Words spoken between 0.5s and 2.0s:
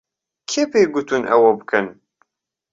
پێی گوتوون ئەوە بکەن؟